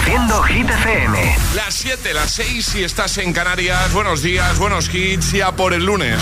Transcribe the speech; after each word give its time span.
Reproduciendo 0.00 0.42
Hit 0.44 0.70
FM. 0.70 1.36
Las 1.54 1.74
7, 1.74 2.14
las 2.14 2.30
6 2.32 2.64
si 2.64 2.82
estás 2.84 3.18
en 3.18 3.32
Canarias. 3.34 3.92
Buenos 3.92 4.22
días, 4.22 4.58
buenos 4.58 4.88
hits 4.92 5.34
y 5.34 5.40
a 5.42 5.52
por 5.52 5.74
el 5.74 5.84
lunes. 5.84 6.18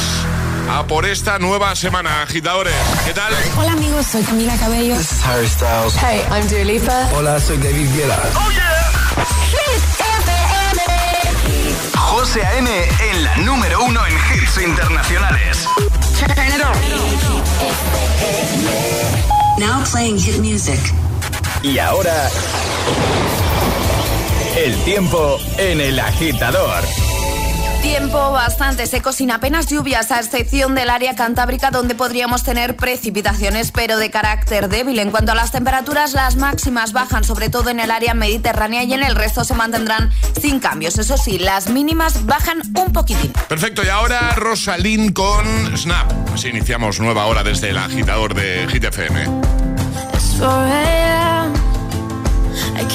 A 0.71 0.85
por 0.87 1.07
esta 1.07 1.39
nueva 1.39 1.75
semana, 1.77 2.23
agitadores. 2.23 2.75
¿Qué 3.05 3.15
tal? 3.15 3.33
Hola 3.57 3.73
amigos, 3.73 4.07
soy 4.07 4.23
Camila 4.25 4.57
Cabello. 4.57 4.97
This 4.97 5.13
is 5.13 5.25
Harry 5.25 5.47
Styles. 5.47 5.95
Hey, 5.97 6.23
I'm 6.31 6.47
Dua 6.49 6.65
Lipa. 6.65 7.09
Hola, 7.15 7.39
soy 7.41 7.57
David 7.59 7.89
Guetta. 7.95 8.19
Oh 8.35 8.51
yeah. 8.51 8.91
Hit 9.51 9.83
FM. 10.27 10.83
José 11.97 12.45
A.M. 12.45 12.69
en 13.11 13.25
la 13.25 13.37
número 13.37 13.83
uno 13.85 14.01
en 14.07 14.15
hits 14.15 14.59
internacionales. 14.61 15.67
Turn 16.19 16.49
it 16.49 16.61
on. 16.65 16.75
Now 19.61 19.85
playing 19.85 20.19
hit 20.19 20.39
music. 20.41 20.81
Y 21.63 21.79
ahora, 21.79 22.31
el 24.65 24.75
tiempo 24.85 25.39
en 25.57 25.81
el 25.81 26.01
agitador. 26.01 26.83
Tiempo 27.81 28.33
bastante 28.33 28.89
seco 28.89 29.13
sin 29.13 29.31
apenas 29.31 29.69
lluvias, 29.69 30.11
a 30.11 30.19
excepción 30.19 30.75
del 30.75 30.91
área 30.91 31.15
cantábrica 31.15 31.71
donde 31.71 31.95
podríamos 31.95 32.43
tener 32.43 32.75
precipitaciones, 32.75 33.71
pero 33.71 33.99
de 33.99 34.11
carácter 34.11 34.69
débil. 34.69 34.99
En 34.99 35.13
cuanto 35.13 35.31
a 35.31 35.37
las 35.37 35.53
temperaturas, 35.53 36.13
las 36.13 36.35
máximas 36.35 36.93
bajan, 36.93 37.23
sobre 37.23 37.51
todo 37.51 37.71
en 37.71 37.79
el 37.79 37.93
área 37.93 38.15
mediterránea 38.15 38.83
y 38.83 38.95
en 38.95 39.05
el 39.05 39.15
resto 39.15 39.45
se 39.45 39.55
mantendrán 39.55 40.11
sin 40.41 40.59
cambios. 40.59 40.99
Eso 40.99 41.17
sí, 41.17 41.39
las 41.39 41.71
mínimas 41.71 42.27
bajan 42.27 42.61
un 42.75 42.93
poquitín. 42.93 43.33
Perfecto, 43.49 43.85
y 43.85 43.89
ahora 43.89 44.35
Rosalín 44.35 45.13
con 45.13 45.47
Snap. 45.77 46.11
Así 46.35 46.49
iniciamos 46.49 46.99
nueva 46.99 47.27
hora 47.27 47.45
desde 47.45 47.71
el 47.71 47.79
agitador 47.79 48.35
de 48.35 48.67
Hit 48.73 48.87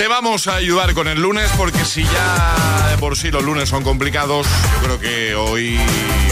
Te 0.00 0.08
vamos 0.08 0.46
a 0.46 0.54
ayudar 0.54 0.94
con 0.94 1.08
el 1.08 1.20
lunes 1.20 1.50
porque 1.58 1.84
si 1.84 2.04
ya 2.04 2.86
de 2.88 2.96
por 2.96 3.18
sí 3.18 3.30
los 3.30 3.44
lunes 3.44 3.68
son 3.68 3.84
complicados, 3.84 4.46
yo 4.46 4.82
creo 4.82 4.98
que 4.98 5.34
hoy, 5.34 5.78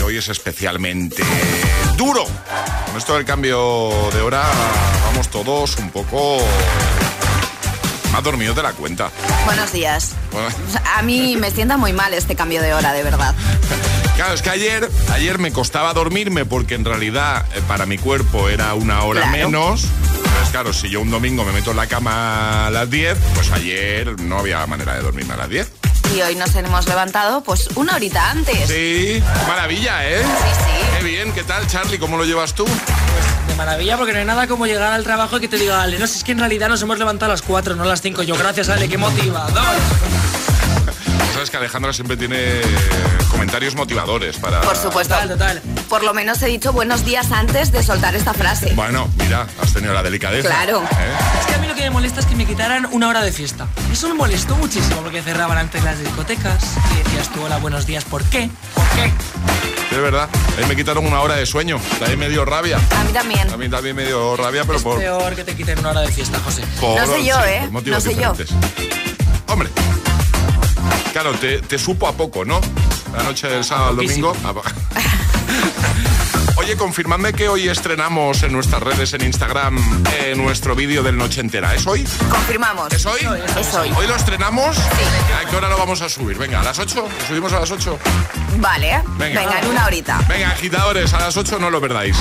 hoy 0.03 0.17
es 0.17 0.31
especialmente 0.31 1.23
duro. 1.95 2.25
Con 2.87 2.97
esto 2.97 3.15
del 3.15 3.27
cambio 3.27 3.91
de 4.15 4.23
hora 4.23 4.43
vamos 5.05 5.29
todos 5.29 5.77
un 5.77 5.91
poco 5.91 6.39
más 8.11 8.23
dormidos 8.23 8.57
de 8.57 8.63
la 8.63 8.73
cuenta. 8.73 9.11
Buenos 9.45 9.71
días. 9.71 10.15
Bueno, 10.33 10.49
A 10.97 11.03
mí 11.03 11.37
me 11.37 11.51
sienta 11.51 11.77
muy 11.77 11.93
mal 11.93 12.15
este 12.15 12.35
cambio 12.35 12.63
de 12.63 12.73
hora, 12.73 12.95
de 12.95 13.03
verdad. 13.03 13.35
Claro, 14.17 14.33
es 14.33 14.41
que 14.41 14.49
ayer, 14.49 14.91
ayer 15.13 15.39
me 15.39 15.53
costaba 15.53 15.93
dormirme 15.93 16.47
porque 16.47 16.75
en 16.75 16.87
realidad 16.87 17.45
eh, 17.55 17.61
para 17.69 17.85
mi 17.85 17.99
cuerpo 17.99 18.49
era 18.49 18.73
una 18.73 19.03
hora 19.03 19.21
Claro. 19.21 19.37
menos. 19.51 19.89
Entonces, 20.39 20.53
claro, 20.53 20.73
si 20.73 20.89
yo 20.89 21.01
un 21.01 21.11
domingo 21.11 21.45
me 21.45 21.51
meto 21.51 21.73
en 21.73 21.79
la 21.79 21.89
cama 21.89 22.69
a 22.69 22.71
las 22.71 22.89
10, 22.89 23.19
pues 23.35 23.51
ayer 23.51 24.21
no 24.21 24.39
había 24.39 24.65
manera 24.69 24.95
de 24.95 25.03
dormirme 25.03 25.35
a 25.35 25.37
las 25.37 25.49
10. 25.49 25.73
Y 26.15 26.21
hoy 26.21 26.37
nos 26.37 26.55
hemos 26.55 26.87
levantado 26.87 27.43
pues 27.43 27.67
una 27.75 27.97
horita 27.97 28.31
antes. 28.31 28.69
Sí, 28.69 29.21
maravilla, 29.49 30.09
¿eh? 30.09 30.23
Sí, 30.23 30.61
sí. 30.65 30.97
Qué 30.97 31.05
bien, 31.05 31.33
¿qué 31.33 31.43
tal, 31.43 31.67
Charlie? 31.67 31.99
¿Cómo 31.99 32.17
lo 32.17 32.25
llevas 32.25 32.55
tú? 32.55 32.65
De 33.49 33.55
maravilla, 33.57 33.97
porque 33.97 34.13
no 34.13 34.21
hay 34.21 34.25
nada 34.25 34.47
como 34.47 34.67
llegar 34.67 34.93
al 34.93 35.03
trabajo 35.03 35.39
y 35.39 35.41
que 35.41 35.49
te 35.49 35.57
diga, 35.57 35.83
Ale, 35.83 35.99
no, 35.99 36.07
si 36.07 36.19
es 36.19 36.23
que 36.23 36.31
en 36.31 36.39
realidad 36.39 36.69
nos 36.69 36.81
hemos 36.83 37.01
levantado 37.01 37.33
a 37.33 37.35
las 37.35 37.43
4, 37.43 37.75
no 37.75 37.83
a 37.83 37.87
las 37.87 38.01
5. 38.01 38.23
Yo, 38.23 38.37
gracias, 38.37 38.69
Ale, 38.69 38.89
qué 38.89 38.97
motivador 38.97 39.75
sabes 41.39 41.51
que 41.51 41.57
Alejandra 41.57 41.93
siempre 41.93 42.17
tiene 42.17 42.61
comentarios 43.31 43.77
motivadores 43.77 44.39
para. 44.39 44.61
Por 44.63 44.77
supuesto. 44.77 45.15
Total, 45.15 45.29
total. 45.29 45.63
Por 45.89 46.03
lo 46.03 46.13
menos 46.13 46.43
he 46.43 46.47
dicho 46.47 46.73
buenos 46.73 47.05
días 47.05 47.31
antes 47.31 47.71
de 47.71 47.85
soltar 47.85 48.17
esta 48.17 48.35
frase. 48.35 48.73
Bueno, 48.75 49.09
mira, 49.19 49.47
has 49.63 49.73
tenido 49.73 49.95
la 49.95 50.03
delicadeza. 50.03 50.49
Claro. 50.49 50.83
¿eh? 50.83 51.41
Es 51.41 51.47
que 51.47 51.55
a 51.55 51.59
mí 51.59 51.69
lo 51.69 51.77
que 51.77 51.83
me 51.83 51.91
molesta 51.91 52.19
es 52.19 52.27
que 52.27 52.35
me 52.35 52.45
quitaran 52.45 52.89
una 52.91 53.09
hora 53.09 53.23
de 53.23 53.31
fiesta. 53.31 53.69
Eso 53.93 54.09
me 54.09 54.15
molestó 54.15 54.57
muchísimo 54.57 55.01
porque 55.03 55.23
cerraban 55.23 55.59
antes 55.59 55.85
las 55.85 56.01
discotecas 56.01 56.75
y 56.93 57.05
decías 57.05 57.29
tú, 57.33 57.41
hola, 57.41 57.59
buenos 57.59 57.87
días, 57.87 58.03
¿por 58.03 58.25
qué? 58.25 58.51
¿Por 58.75 58.89
qué? 58.89 59.13
Es 59.93 60.03
verdad. 60.03 60.29
A 60.57 60.61
mí 60.61 60.67
me 60.67 60.75
quitaron 60.75 61.07
una 61.07 61.21
hora 61.21 61.37
de 61.37 61.47
sueño. 61.47 61.79
También 62.01 62.19
me 62.19 62.29
dio 62.29 62.45
rabia. 62.47 62.81
A 62.97 63.05
mí 63.05 63.13
también. 63.13 63.49
A 63.49 63.57
mí 63.57 63.69
también 63.69 63.95
me 63.95 64.05
dio 64.05 64.37
rabia, 64.37 64.65
pero 64.65 64.79
es 64.79 64.83
por. 64.83 64.99
peor 64.99 65.37
que 65.37 65.45
te 65.45 65.55
quiten 65.55 65.79
una 65.79 65.91
hora 65.91 66.01
de 66.01 66.11
fiesta, 66.11 66.41
José. 66.41 66.65
Por, 66.81 66.99
no 66.99 67.07
sé 67.07 67.25
yo, 67.25 67.37
sí, 67.37 67.49
¿eh? 67.49 67.69
No 67.71 68.01
sé 68.01 68.09
diferentes. 68.09 68.49
yo. 68.49 68.57
Hombre 69.47 69.71
claro, 71.21 71.37
te, 71.37 71.79
supo 71.79 72.07
a 72.07 72.13
poco, 72.13 72.45
¿no? 72.45 72.61
La 73.17 73.25
noche 73.25 73.49
del 73.49 73.65
sábado 73.65 73.89
al 73.89 73.97
domingo. 73.97 74.37
Ah, 74.45 74.53
Oye, 76.57 76.77
confirmadme 76.77 77.33
que 77.33 77.49
hoy 77.49 77.69
estrenamos 77.69 78.43
en 78.43 78.53
nuestras 78.53 78.83
redes, 78.83 79.15
en 79.15 79.23
Instagram, 79.25 80.05
eh, 80.21 80.35
nuestro 80.37 80.77
vídeo 80.77 81.03
del 81.03 81.17
Noche 81.17 81.41
Entera. 81.41 81.75
¿Es 81.75 81.87
hoy? 81.87 82.05
Confirmamos. 82.31 82.93
¿Es 82.93 83.07
hoy? 83.07 83.21
Es 83.59 83.75
hoy. 83.75 83.91
¿Hoy 83.97 84.07
lo 84.07 84.15
estrenamos? 84.15 84.77
Sí. 84.77 84.83
¿A 85.41 85.49
qué 85.49 85.57
hora 85.57 85.69
lo 85.69 85.79
vamos 85.79 86.03
a 86.03 86.09
subir? 86.09 86.37
Venga, 86.37 86.61
¿a 86.61 86.65
las 86.65 86.79
8? 86.79 87.09
¿Lo 87.21 87.27
subimos 87.27 87.53
a 87.53 87.61
las 87.61 87.71
8? 87.71 87.99
Vale. 88.59 89.03
Venga, 89.17 89.61
en 89.61 89.69
una 89.69 89.87
horita. 89.87 90.21
Venga, 90.29 90.51
agitadores, 90.51 91.13
a 91.15 91.21
las 91.21 91.37
8 91.37 91.59
no 91.59 91.71
lo 91.71 91.81
perdáis 91.81 92.17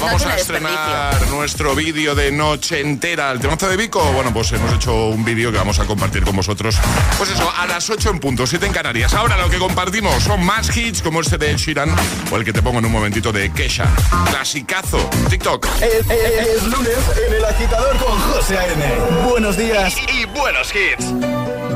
vamos 0.00 0.24
a 0.26 0.36
estrenar 0.36 1.28
nuestro 1.28 1.74
vídeo 1.74 2.14
de 2.14 2.32
noche 2.32 2.80
entera, 2.80 3.30
el 3.32 3.40
temazo 3.40 3.68
de 3.68 3.76
Vico. 3.76 4.02
Bueno, 4.12 4.32
pues 4.32 4.52
hemos 4.52 4.72
hecho 4.72 5.08
un 5.08 5.24
vídeo 5.24 5.50
que 5.52 5.58
vamos 5.58 5.78
a 5.78 5.84
compartir 5.84 6.24
con 6.24 6.36
vosotros. 6.36 6.76
Pues 7.18 7.30
eso, 7.30 7.52
a 7.56 7.66
las 7.66 7.88
8 7.88 8.10
en 8.10 8.18
punto, 8.18 8.46
7 8.46 8.66
en 8.66 8.72
Canarias. 8.72 9.14
Ahora 9.14 9.36
lo 9.36 9.50
que 9.50 9.58
compartimos 9.58 10.22
son 10.22 10.44
más 10.44 10.74
hits 10.76 11.02
como 11.02 11.20
este 11.20 11.38
de 11.38 11.56
Shiran 11.56 11.94
o 12.30 12.36
el 12.36 12.44
que 12.44 12.52
te 12.52 12.62
pongo 12.62 12.78
en 12.78 12.86
un 12.86 12.92
momentito 12.92 13.32
de 13.32 13.52
Kesha. 13.52 13.86
Clasicazo, 14.30 14.98
TikTok. 15.28 15.66
Es, 15.80 16.62
lunes 16.64 16.98
en 17.26 17.34
el 17.34 17.44
agitador 17.44 17.96
con 17.98 18.18
José 18.18 18.58
A.M. 18.58 18.84
Buenos 19.28 19.56
días 19.56 19.96
y 20.12 20.24
buenos 20.26 20.72
hits. 20.74 21.75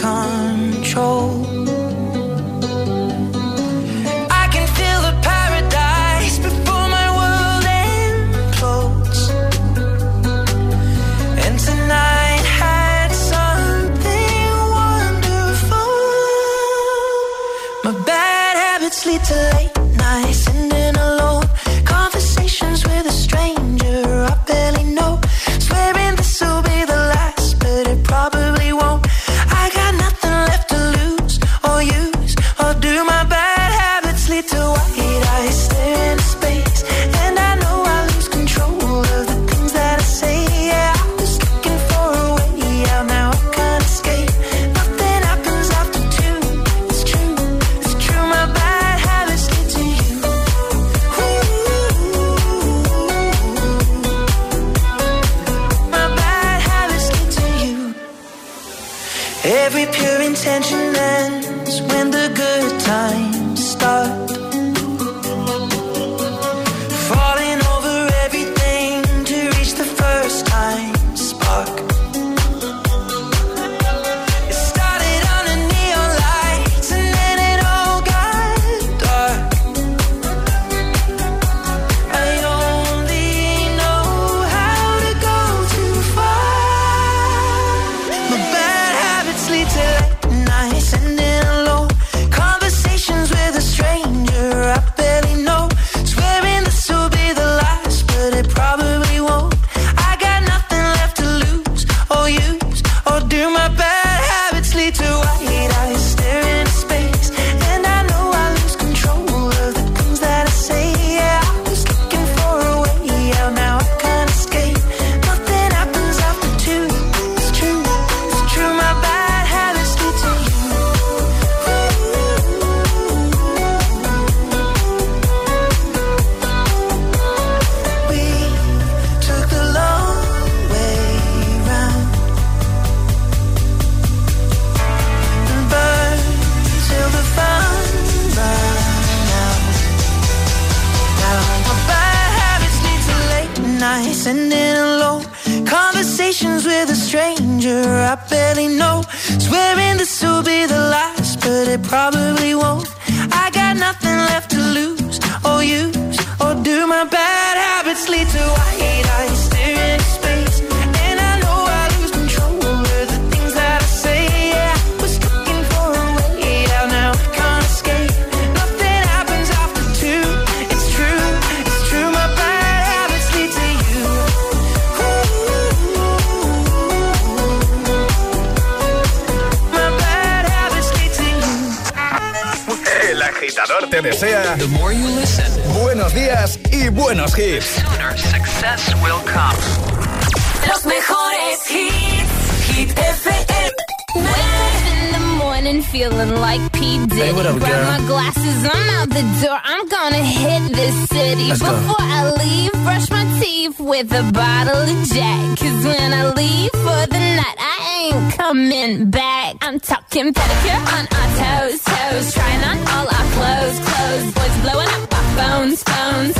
Rolling 215.71 215.77
Stones. 215.77 216.35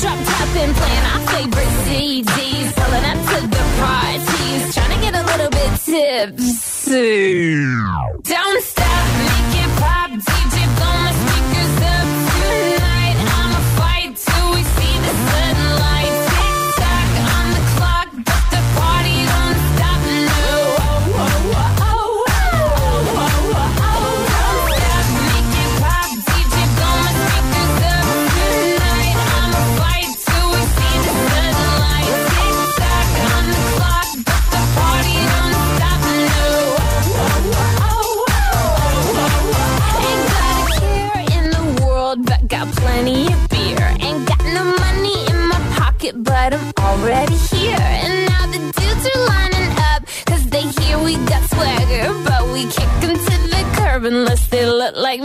Drop 0.00 0.18
top 0.24 0.56
and 0.56 0.74
playing 0.74 1.06
our 1.12 1.20
favorite 1.28 1.72
CDs, 1.84 2.74
pulling 2.74 3.04
up 3.04 3.18
to 3.28 3.38
the 3.46 3.62
parties, 3.80 4.74
trying 4.74 4.92
to 4.94 5.00
get 5.00 5.14
a 5.14 5.22
little 5.24 5.50
bit 5.50 5.70
tipsy. 5.80 7.56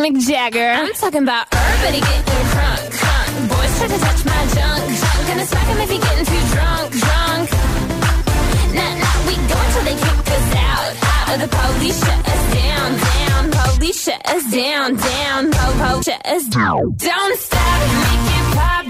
Mick 0.08 0.26
Jagger. 0.26 0.70
I'm 0.70 0.94
talking 0.94 1.24
about 1.24 1.48
everybody 1.52 2.00
getting 2.00 2.24
drunk, 2.24 2.80
drunk. 2.96 3.50
Boys 3.52 3.78
try 3.78 3.88
to 3.88 4.00
touch 4.00 4.24
my 4.24 4.42
junk, 4.56 4.84
junk. 5.02 5.28
Gonna 5.28 5.46
smack 5.46 5.68
him 5.68 5.78
if 5.80 5.90
he 5.90 5.98
getting 5.98 6.26
too 6.26 6.44
drunk, 6.56 6.92
drunk. 7.04 7.52
Nah, 8.72 8.94
nah, 9.04 9.28
we 9.28 9.36
go 9.52 9.58
until 9.60 9.84
they 9.84 9.96
kick 10.00 10.32
us 10.32 10.56
out, 10.56 10.96
out. 11.04 11.30
Or 11.30 11.38
the 11.44 11.50
police 11.50 12.00
shut 12.00 12.26
us 12.26 12.44
down, 12.56 12.90
down. 12.98 13.52
Police 13.52 14.04
shut 14.04 14.22
us 14.30 14.52
down, 14.52 14.96
down. 14.96 15.52
Po, 15.52 15.66
po, 15.76 16.02
shut 16.02 16.26
us 16.26 16.46
down. 16.48 16.96
Don't 16.96 17.40
stop, 17.40 17.80
make 18.00 18.32
it 18.32 18.56
pop. 18.56 18.87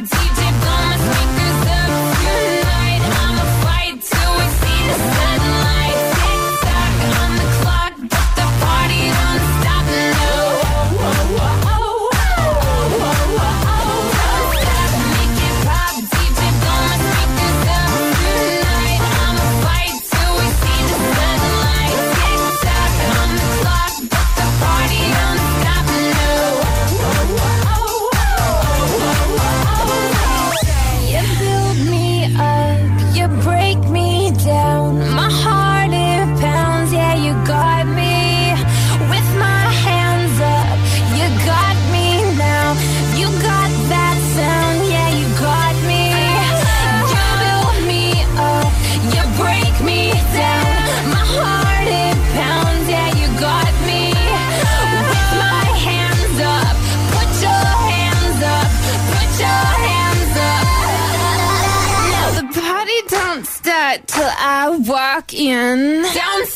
In. 65.33 66.03
Don't 66.13 66.47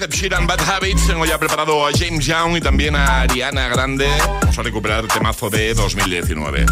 Ed 0.00 0.10
Sheeran 0.10 0.46
Bad 0.46 0.60
Habits. 0.68 1.06
Tengo 1.06 1.24
ya 1.26 1.38
preparado 1.38 1.86
a 1.86 1.90
James 1.92 2.24
Young 2.26 2.56
y 2.56 2.60
también 2.60 2.96
a 2.96 3.20
Ariana 3.22 3.68
Grande. 3.68 4.08
Vamos 4.40 4.58
a 4.58 4.62
recuperar 4.62 5.00
el 5.04 5.08
temazo 5.08 5.50
de 5.50 5.74
2019. 5.74 6.66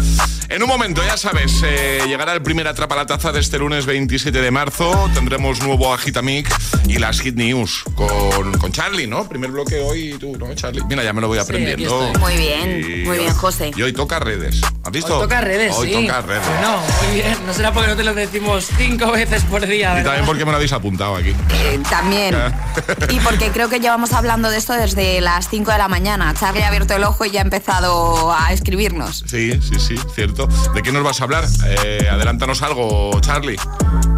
En 0.49 0.61
un 0.63 0.67
momento, 0.67 1.01
ya 1.05 1.15
sabes, 1.17 1.61
eh, 1.63 2.01
llegará 2.07 2.33
el 2.33 2.41
primer 2.41 2.67
Atrapa 2.67 2.95
la 2.95 3.05
Taza 3.05 3.31
de 3.31 3.39
este 3.39 3.57
lunes 3.59 3.85
27 3.85 4.41
de 4.41 4.51
marzo. 4.51 5.09
Tendremos 5.13 5.61
nuevo 5.61 5.93
Agitamix 5.93 6.49
y 6.87 6.97
las 6.99 7.21
Hit 7.21 7.35
News 7.35 7.83
con, 7.95 8.51
con 8.57 8.71
Charlie, 8.71 9.07
¿no? 9.07 9.27
Primer 9.29 9.51
bloque 9.51 9.79
hoy 9.79 10.15
tú, 10.19 10.35
¿no, 10.37 10.53
Charlie? 10.55 10.83
Mira, 10.89 11.03
ya 11.03 11.13
me 11.13 11.21
lo 11.21 11.27
voy 11.27 11.37
aprendiendo. 11.39 12.07
estoy. 12.07 12.21
Muy 12.21 12.37
bien, 12.37 13.03
muy 13.05 13.17
bien, 13.19 13.33
José. 13.33 13.71
Y 13.75 13.81
hoy 13.81 13.93
toca 13.93 14.19
redes. 14.19 14.61
¿Has 14.83 14.91
visto? 14.91 15.15
Hoy 15.17 15.23
toca 15.23 15.41
redes, 15.41 15.73
Hoy 15.75 15.93
sí. 15.93 16.05
toca 16.07 16.21
redes. 16.21 16.43
Bueno, 16.47 16.81
muy 17.05 17.15
bien. 17.21 17.37
No 17.45 17.53
será 17.53 17.71
porque 17.71 17.89
no 17.89 17.95
te 17.95 18.03
lo 18.03 18.13
decimos 18.13 18.67
cinco 18.77 19.11
veces 19.11 19.43
por 19.43 19.65
día, 19.65 19.91
Y 19.91 19.95
¿verdad? 19.95 20.03
también 20.03 20.25
porque 20.25 20.43
me 20.45 20.51
lo 20.51 20.57
habéis 20.57 20.73
apuntado 20.73 21.15
aquí. 21.15 21.29
Eh, 21.53 21.79
también. 21.89 22.35
Y 23.11 23.19
porque 23.19 23.51
creo 23.51 23.67
que 23.67 23.81
llevamos 23.81 24.13
hablando 24.13 24.49
de 24.49 24.57
esto 24.57 24.71
desde 24.73 25.19
las 25.19 25.49
5 25.49 25.69
de 25.71 25.77
la 25.77 25.89
mañana. 25.89 26.33
Charlie 26.39 26.63
ha 26.63 26.69
abierto 26.69 26.95
el 26.95 27.03
ojo 27.03 27.25
y 27.25 27.31
ya 27.31 27.41
ha 27.41 27.43
empezado 27.43 28.33
a 28.33 28.53
escribirnos. 28.53 29.25
Sí, 29.27 29.59
sí, 29.61 29.79
sí, 29.79 29.95
cierto. 30.15 30.47
¿De 30.73 30.81
qué 30.81 30.93
nos 30.93 31.03
vas 31.03 31.19
a 31.19 31.25
hablar? 31.25 31.45
Eh, 31.65 32.07
adelántanos 32.09 32.61
algo, 32.61 33.11
Charlie. 33.19 33.57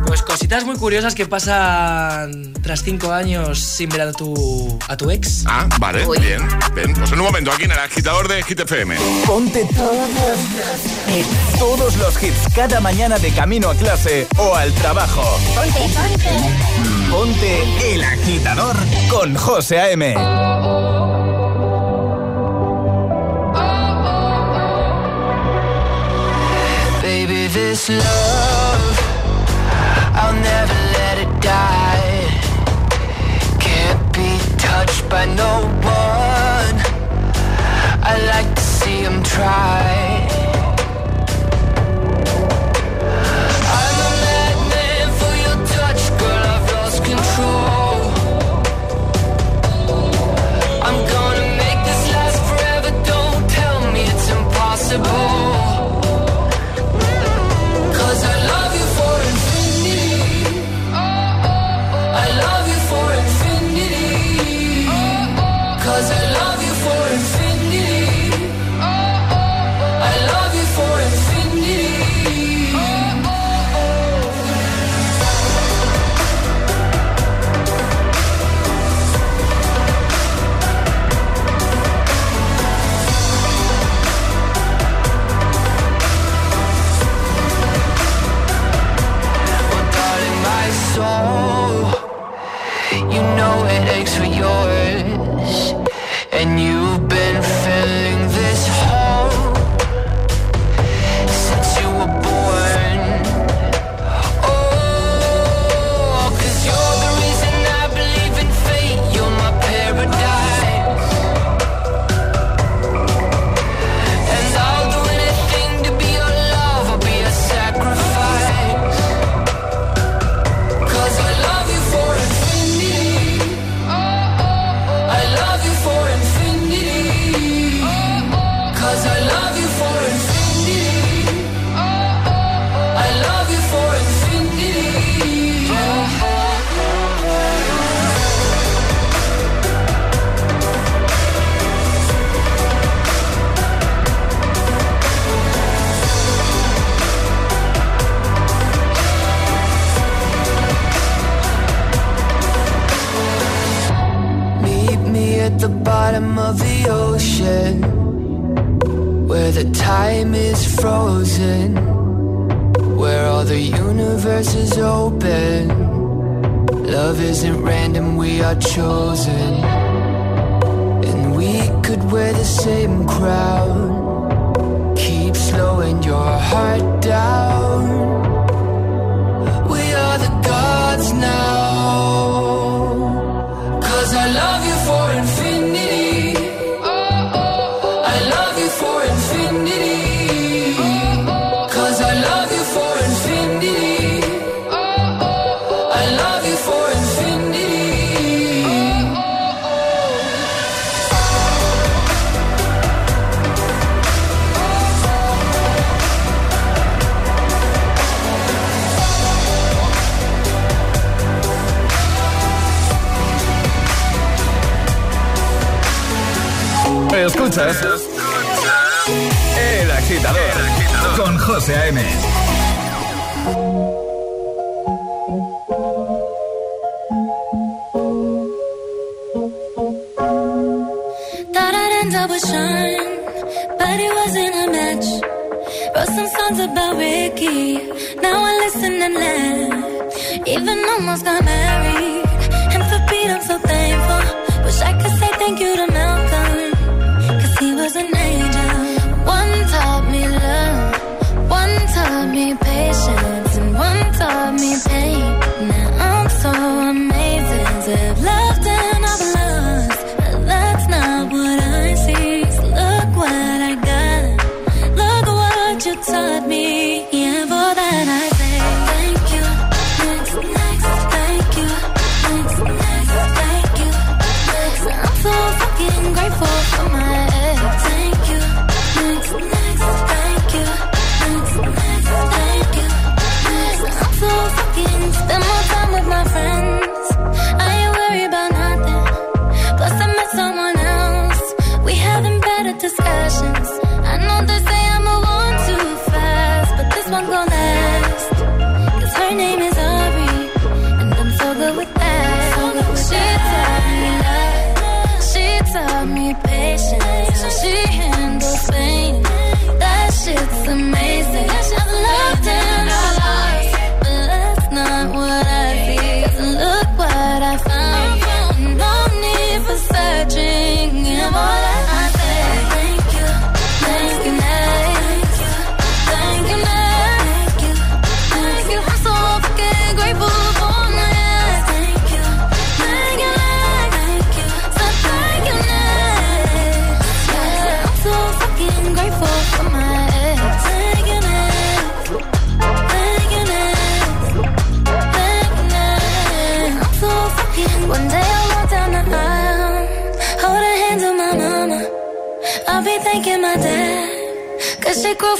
Pues 0.05 0.21
cositas 0.21 0.63
muy 0.63 0.75
curiosas 0.75 1.15
que 1.15 1.25
pasan 1.25 2.53
tras 2.61 2.83
cinco 2.83 3.11
años 3.11 3.59
sin 3.59 3.89
ver 3.89 4.01
a 4.01 4.11
tu, 4.11 4.77
a 4.87 4.95
tu 4.95 5.09
ex. 5.09 5.43
Ah, 5.47 5.67
vale, 5.79 6.05
Uy. 6.05 6.19
bien. 6.19 6.47
Bien, 6.75 6.93
pues 6.93 7.11
en 7.11 7.19
un 7.19 7.25
momento 7.25 7.51
aquí 7.51 7.63
en 7.63 7.71
el 7.71 7.79
agitador 7.79 8.27
de 8.27 8.43
Hit 8.43 8.59
FM. 8.59 8.95
Ponte 9.25 9.67
todos 9.75 10.09
todos 11.59 11.95
los 11.97 12.21
hits 12.21 12.47
cada 12.55 12.79
mañana 12.79 13.17
de 13.19 13.31
camino 13.31 13.69
a 13.69 13.75
clase 13.75 14.27
o 14.37 14.55
al 14.55 14.71
trabajo. 14.73 15.23
Ponte 17.09 17.93
el 17.93 18.03
agitador 18.03 18.75
con 19.09 19.35
José 19.35 19.79
A.M. 19.79 20.15
Baby, 27.01 27.47
this 27.47 27.89
love, 27.89 28.99
I'll 30.15 30.33
never 30.33 30.77
let 30.97 31.17
it 31.25 31.41
die. 31.41 32.27
Can't 33.59 34.13
be 34.13 34.39
touched 34.57 35.09
by 35.09 35.25
no 35.25 35.53
one. 35.83 36.75
I 38.05 38.17
like 38.27 38.55
to 38.55 38.61
see 38.61 39.01
him 39.01 39.21
try. 39.23 40.12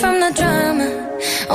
from 0.04 0.20
the 0.20 0.32
drama. 0.39 0.88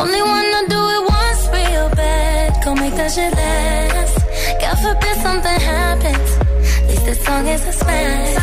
Only 0.01 0.23
wanna 0.23 0.63
do 0.75 0.81
it 0.97 1.03
once 1.17 1.43
real 1.57 1.89
bad. 2.01 2.65
Go 2.65 2.75
make 2.83 2.95
that 3.01 3.11
shit 3.15 3.33
last. 3.43 4.17
God 4.63 4.77
forbid 4.85 5.17
something 5.27 5.59
happens. 5.73 6.31
At 6.79 6.89
least 6.89 7.05
the 7.09 7.15
song 7.27 7.47
is 7.55 7.63
a 7.73 7.73
smash. 7.73 8.38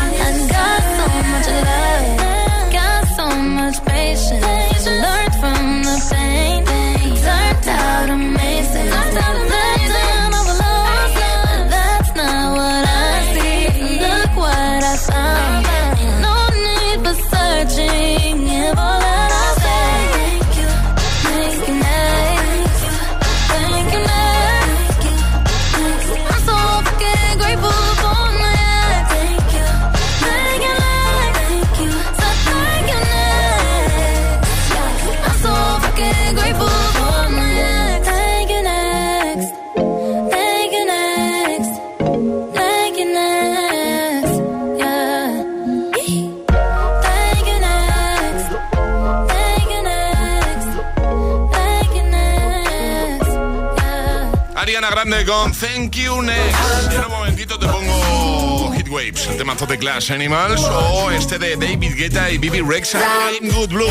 Con 55.26 55.52
Thank 55.54 55.96
You 55.96 56.22
Next. 56.22 56.92
En 56.92 57.04
un 57.04 57.10
momentito 57.10 57.58
te 57.58 57.66
pongo 57.66 58.72
Hitwaves, 58.76 59.26
el 59.28 59.38
temazo 59.38 59.66
de 59.66 59.78
Clash 59.80 60.12
Animals 60.12 60.62
o 60.62 61.10
este 61.10 61.40
de 61.40 61.56
David 61.56 61.96
Guetta 61.96 62.30
y 62.30 62.38
Bibi 62.38 62.62
Rexa, 62.62 63.00
I'm 63.32 63.52
Good 63.52 63.70
Blue. 63.70 63.88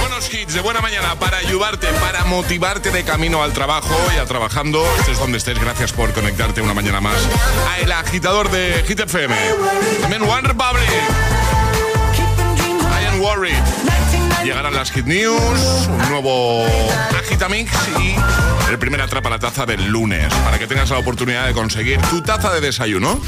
Buenos 0.00 0.32
hits 0.34 0.54
de 0.54 0.60
buena 0.60 0.80
mañana 0.80 1.14
para 1.20 1.36
ayudarte, 1.38 1.86
para 2.00 2.24
motivarte 2.24 2.90
de 2.90 3.04
camino 3.04 3.42
al 3.44 3.52
trabajo 3.52 3.94
y 4.14 4.18
a 4.18 4.24
trabajando. 4.24 4.84
Es 5.08 5.18
donde 5.20 5.38
estés, 5.38 5.58
gracias 5.60 5.92
por 5.92 6.12
conectarte 6.12 6.62
una 6.62 6.74
mañana 6.74 7.00
más 7.00 7.18
a 7.70 7.78
El 7.78 7.92
Agitador 7.92 8.50
de 8.50 8.82
Hit 8.88 8.98
FM. 8.98 9.36
También 10.00 10.22
One 10.22 10.48
Republic. 10.48 10.88
I 12.90 13.06
am 13.06 13.20
worried. 13.20 14.05
Llegarán 14.46 14.74
las 14.74 14.92
Hit 14.92 15.06
News, 15.06 15.88
un 15.88 16.08
nuevo 16.08 16.64
Agitamix 17.18 17.68
y 17.98 18.14
el 18.70 18.78
primer 18.78 19.02
Atrapa 19.02 19.28
la 19.28 19.40
Taza 19.40 19.66
del 19.66 19.88
lunes, 19.88 20.32
para 20.44 20.56
que 20.56 20.68
tengas 20.68 20.88
la 20.90 20.98
oportunidad 20.98 21.48
de 21.48 21.52
conseguir 21.52 22.00
tu 22.02 22.22
taza 22.22 22.54
de 22.54 22.60
desayuno. 22.60 23.20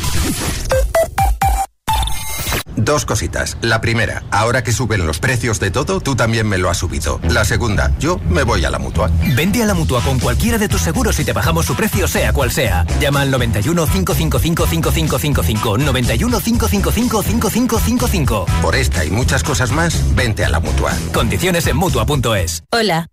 Dos 2.88 3.04
cositas. 3.04 3.58
La 3.60 3.82
primera, 3.82 4.22
ahora 4.30 4.64
que 4.64 4.72
suben 4.72 5.06
los 5.06 5.18
precios 5.18 5.60
de 5.60 5.70
todo, 5.70 6.00
tú 6.00 6.16
también 6.16 6.48
me 6.48 6.56
lo 6.56 6.70
has 6.70 6.78
subido. 6.78 7.20
La 7.28 7.44
segunda, 7.44 7.94
yo 7.98 8.18
me 8.30 8.44
voy 8.44 8.64
a 8.64 8.70
la 8.70 8.78
mutua. 8.78 9.10
Vende 9.36 9.62
a 9.62 9.66
la 9.66 9.74
mutua 9.74 10.00
con 10.00 10.18
cualquiera 10.18 10.56
de 10.56 10.68
tus 10.68 10.80
seguros 10.80 11.20
y 11.20 11.24
te 11.26 11.34
bajamos 11.34 11.66
su 11.66 11.74
precio, 11.74 12.08
sea 12.08 12.32
cual 12.32 12.50
sea. 12.50 12.86
Llama 12.98 13.20
al 13.20 13.30
91 13.30 13.86
555 13.88 14.66
5555. 14.66 15.76
91 15.76 16.40
555 16.40 17.22
5555. 17.22 18.46
Por 18.62 18.74
esta 18.74 19.04
y 19.04 19.10
muchas 19.10 19.42
cosas 19.42 19.70
más, 19.70 20.14
vente 20.14 20.46
a 20.46 20.48
la 20.48 20.58
mutua. 20.58 20.94
Condiciones 21.12 21.66
en 21.66 21.76
mutua.es. 21.76 22.62
Hola. 22.70 23.08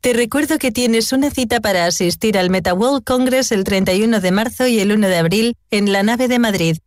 Te 0.00 0.12
recuerdo 0.12 0.58
que 0.58 0.72
tienes 0.72 1.12
una 1.12 1.30
cita 1.30 1.60
para 1.60 1.86
asistir 1.86 2.36
al 2.36 2.50
MetaWorld 2.50 3.04
Congress 3.04 3.52
el 3.52 3.62
31 3.62 4.18
de 4.20 4.30
marzo 4.32 4.66
y 4.66 4.80
el 4.80 4.90
1 4.90 5.06
de 5.06 5.18
abril 5.18 5.56
en 5.70 5.92
la 5.92 6.02
nave 6.02 6.26
de 6.26 6.40
Madrid. 6.40 6.78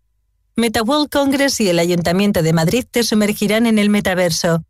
MetaWorld 0.55 1.09
Congress 1.09 1.59
y 1.61 1.69
el 1.69 1.79
Ayuntamiento 1.79 2.43
de 2.43 2.53
Madrid 2.53 2.85
te 2.89 3.03
sumergirán 3.03 3.65
en 3.65 3.79
el 3.79 3.89
metaverso. 3.89 4.63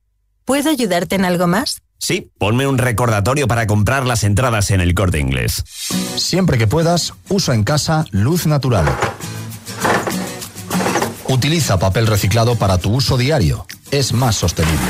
¿Puedo 0.46 0.70
ayudarte 0.70 1.16
en 1.16 1.26
algo 1.26 1.46
más? 1.46 1.82
Sí, 1.98 2.32
ponme 2.38 2.68
un 2.68 2.78
recordatorio 2.78 3.50
para 3.50 3.68
comprar 3.68 4.06
las 4.06 4.24
entradas 4.24 4.72
en 4.72 4.80
el 4.80 4.94
corte 4.94 5.20
inglés. 5.20 5.64
Siempre 6.16 6.58
que 6.58 6.68
puedas, 6.68 7.14
usa 7.28 7.54
en 7.54 7.66
casa 7.66 8.06
luz 8.12 8.46
natural. 8.46 8.86
Utiliza 11.28 11.78
papel 11.80 12.08
reciclado 12.08 12.56
para 12.56 12.78
tu 12.78 12.94
uso 12.94 13.18
diario. 13.18 13.66
Es 13.92 14.14
más 14.14 14.38
sostenible. 14.38 14.88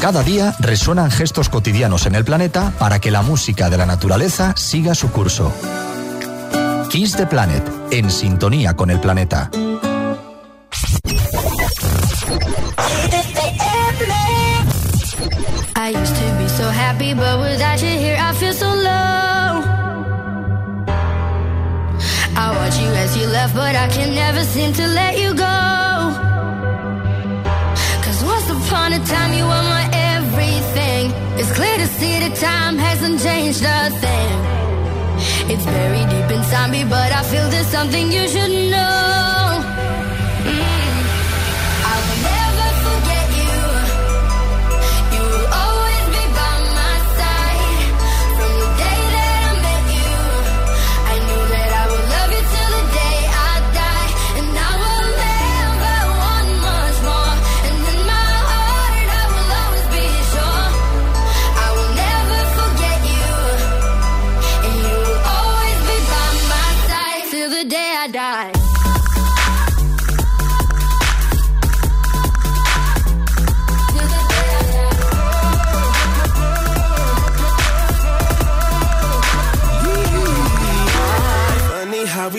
Cada 0.00 0.24
día 0.24 0.54
resuenan 0.58 1.12
gestos 1.12 1.48
cotidianos 1.48 2.06
en 2.06 2.16
el 2.16 2.24
planeta 2.24 2.72
para 2.78 3.00
que 3.00 3.12
la 3.12 3.22
música 3.22 3.70
de 3.70 3.78
la 3.78 3.86
naturaleza 3.86 4.52
siga 4.56 4.96
su 4.96 5.10
curso. 5.12 5.52
Kiss 6.90 7.16
the 7.16 7.26
Planet, 7.26 7.62
en 7.90 8.10
sintonía 8.10 8.74
con 8.74 8.90
el 8.90 9.00
planeta. 9.00 9.50
I 15.76 15.90
used 15.90 16.16
to 16.16 16.38
be 16.38 16.48
so 16.48 16.70
happy, 16.70 17.14
but 17.14 17.40
without 17.40 17.82
you 17.82 17.88
here, 17.88 18.16
I 18.18 18.32
feel 18.34 18.52
so 18.52 18.68
low. 18.68 19.62
I 22.36 22.50
watch 22.56 22.78
you 22.78 22.88
as 22.88 23.16
you 23.16 23.26
left, 23.26 23.54
but 23.54 23.74
I 23.76 23.88
can 23.88 24.14
never 24.14 24.44
seem 24.44 24.72
to 24.74 24.86
let 24.86 25.18
you 25.18 25.34
go. 25.34 25.44
Cause 28.02 28.24
once 28.24 28.48
upon 28.50 28.92
a 28.92 28.98
time, 29.04 29.32
you 29.34 29.44
were 29.44 29.64
my 29.74 29.88
everything. 29.92 31.12
It's 31.38 31.52
clear 31.52 31.76
to 31.76 31.86
see 31.86 32.18
that 32.20 32.36
time 32.36 32.78
hasn't 32.78 33.20
changed 33.20 33.62
a 33.62 33.90
thing. 33.90 34.63
It's 35.54 35.64
buried 35.66 36.08
deep 36.08 36.36
inside 36.36 36.72
me, 36.72 36.82
but 36.82 37.12
I 37.12 37.22
feel 37.22 37.48
there's 37.48 37.68
something 37.68 38.10
you 38.10 38.26
should 38.26 38.72
know. 38.72 39.73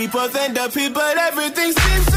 people 0.06 0.28
than 0.30 0.54
the 0.54 0.70
people. 0.70 1.02
Everything 1.02 1.72
seems 1.72 2.14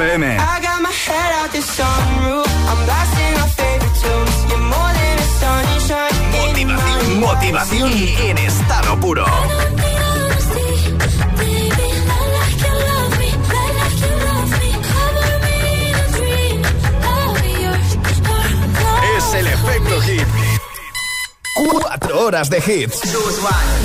in 0.00 0.20
my 0.20 0.92
Motivación 7.20 7.92
en 7.92 8.38
estado 8.38 8.98
puro. 9.00 9.26
Es 19.16 19.34
el 19.34 19.46
efecto 19.46 20.00
hit. 20.00 20.26
Cuatro 21.70 22.20
horas 22.26 22.48
de 22.48 22.58
hits. 22.58 23.00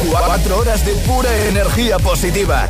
Cuatro 0.10 0.60
horas 0.60 0.86
de 0.86 0.94
pura 1.06 1.36
energía 1.48 2.00
positiva. 2.00 2.70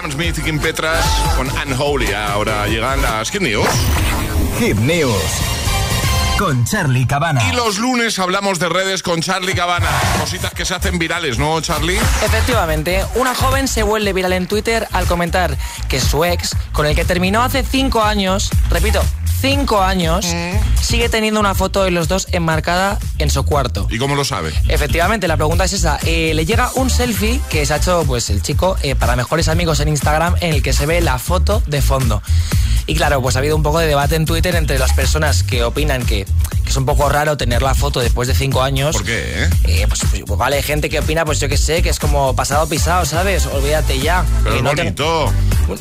Sam 0.00 0.12
Smith 0.12 0.38
y 0.38 0.42
Kim 0.42 0.60
Petras 0.60 1.04
con 1.36 1.48
Unholy. 1.66 2.12
Ahora 2.12 2.68
llegan 2.68 3.02
las 3.02 3.30
Hit 3.32 3.40
News. 3.40 3.68
News. 4.60 5.22
Con 6.38 6.64
Charlie 6.64 7.04
Cabana. 7.04 7.42
Y 7.48 7.56
los 7.56 7.78
lunes 7.78 8.16
hablamos 8.20 8.60
de 8.60 8.68
redes 8.68 9.02
con 9.02 9.22
Charlie 9.22 9.54
Cabana. 9.54 9.88
Cositas 10.20 10.52
que 10.52 10.64
se 10.64 10.74
hacen 10.76 11.00
virales, 11.00 11.40
¿no, 11.40 11.60
Charlie? 11.62 11.96
Efectivamente. 11.96 13.04
Una 13.16 13.34
joven 13.34 13.66
se 13.66 13.82
vuelve 13.82 14.12
viral 14.12 14.34
en 14.34 14.46
Twitter 14.46 14.86
al 14.92 15.06
comentar 15.06 15.58
que 15.88 16.00
su 16.00 16.24
ex, 16.24 16.54
con 16.70 16.86
el 16.86 16.94
que 16.94 17.04
terminó 17.04 17.42
hace 17.42 17.64
cinco 17.64 18.00
años, 18.00 18.50
repito, 18.70 19.02
cinco 19.40 19.82
años, 19.82 20.26
sigue 20.80 21.08
teniendo 21.08 21.40
una 21.40 21.54
foto 21.54 21.84
de 21.84 21.90
los 21.90 22.08
dos 22.08 22.28
enmarcada 22.32 22.98
en 23.18 23.30
su 23.30 23.44
cuarto. 23.44 23.86
¿Y 23.90 23.98
cómo 23.98 24.14
lo 24.14 24.24
sabe? 24.24 24.52
Efectivamente, 24.68 25.28
la 25.28 25.36
pregunta 25.36 25.64
es 25.64 25.72
esa. 25.72 25.98
Eh, 26.04 26.32
le 26.34 26.46
llega 26.46 26.70
un 26.74 26.90
selfie 26.90 27.40
que 27.48 27.64
se 27.66 27.74
ha 27.74 27.76
hecho 27.76 28.04
pues 28.06 28.30
el 28.30 28.42
chico 28.42 28.76
eh, 28.82 28.94
para 28.94 29.16
mejores 29.16 29.48
amigos 29.48 29.80
en 29.80 29.88
Instagram 29.88 30.34
en 30.40 30.54
el 30.54 30.62
que 30.62 30.72
se 30.72 30.86
ve 30.86 31.00
la 31.00 31.18
foto 31.18 31.62
de 31.66 31.82
fondo. 31.82 32.22
Y 32.86 32.94
claro, 32.94 33.20
pues 33.20 33.36
ha 33.36 33.40
habido 33.40 33.54
un 33.54 33.62
poco 33.62 33.78
de 33.80 33.86
debate 33.86 34.16
en 34.16 34.24
Twitter 34.24 34.54
entre 34.56 34.78
las 34.78 34.94
personas 34.94 35.42
que 35.42 35.62
opinan 35.62 36.06
que, 36.06 36.26
que 36.68 36.72
es 36.72 36.76
un 36.76 36.84
poco 36.84 37.08
raro 37.08 37.34
tener 37.38 37.62
la 37.62 37.74
foto 37.74 37.98
después 38.00 38.28
de 38.28 38.34
cinco 38.34 38.62
años. 38.62 38.94
¿Por 38.94 39.02
qué? 39.06 39.44
eh? 39.44 39.50
Eh, 39.64 39.86
pues, 39.88 40.00
pues, 40.10 40.22
pues 40.26 40.38
vale, 40.38 40.62
gente 40.62 40.90
que 40.90 40.98
opina, 40.98 41.24
pues 41.24 41.40
yo 41.40 41.48
que 41.48 41.56
sé, 41.56 41.80
que 41.82 41.88
es 41.88 41.98
como 41.98 42.36
pasado 42.36 42.68
pisado, 42.68 43.06
¿sabes? 43.06 43.46
Olvídate 43.46 43.98
ya. 44.00 44.22
Pero 44.44 44.54
Eh, 44.54 44.58
es 44.58 44.62
no 44.62 44.70
te- 44.74 44.82
bonito. 44.82 45.32